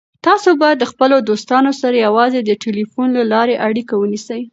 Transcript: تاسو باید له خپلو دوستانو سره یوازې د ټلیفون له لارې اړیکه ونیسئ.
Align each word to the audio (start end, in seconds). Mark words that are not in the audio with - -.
تاسو 0.25 0.49
باید 0.61 0.77
له 0.81 0.87
خپلو 0.91 1.15
دوستانو 1.29 1.71
سره 1.81 2.03
یوازې 2.07 2.39
د 2.43 2.51
ټلیفون 2.63 3.07
له 3.17 3.23
لارې 3.33 3.55
اړیکه 3.67 3.93
ونیسئ. 3.97 4.41